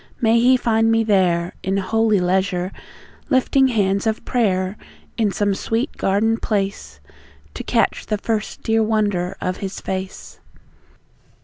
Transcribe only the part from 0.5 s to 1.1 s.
find me